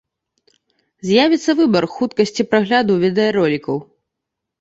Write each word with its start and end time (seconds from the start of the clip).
З'явіцца 1.07 1.51
выбар 1.59 1.87
хуткасці 1.97 2.45
прагляду 2.53 2.95
відэаролікаў. 3.05 3.75